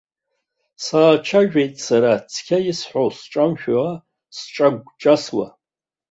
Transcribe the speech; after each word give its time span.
Саацәажәеит 0.83 1.75
сара, 1.85 2.13
цқьа 2.31 2.57
исҳәо 2.69 3.03
сҿамшәауа, 3.17 3.89
сҿагәаҿасуа. 4.37 5.47